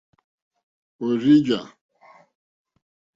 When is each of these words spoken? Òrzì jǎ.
Òrzì 1.05 1.35
jǎ. 1.45 1.59